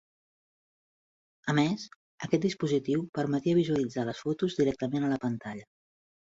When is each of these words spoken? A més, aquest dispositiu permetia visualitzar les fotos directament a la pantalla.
A 1.53 1.55
més, 1.57 1.83
aquest 2.29 2.47
dispositiu 2.47 3.05
permetia 3.19 3.61
visualitzar 3.61 4.09
les 4.11 4.25
fotos 4.27 4.59
directament 4.65 5.07
a 5.11 5.15
la 5.17 5.23
pantalla. 5.31 5.71